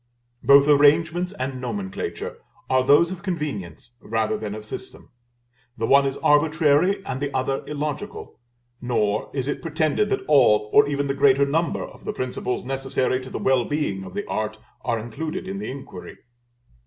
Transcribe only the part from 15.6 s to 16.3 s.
inquiry.